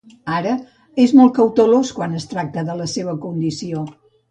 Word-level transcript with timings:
Ara, 0.35 0.53
és 1.03 1.13
molt 1.19 1.35
cautelós 1.35 1.93
quan 1.99 2.17
es 2.23 2.27
tracta 2.33 2.65
de 2.73 2.81
la 2.83 2.91
seua 2.97 3.17
condició. 3.29 3.89